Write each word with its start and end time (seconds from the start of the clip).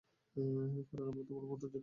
কারণ 0.89 1.05
আমরা 1.05 1.23
তোমার 1.27 1.45
মতন 1.45 1.61
যোগ্য 1.63 1.75
নই? 1.75 1.79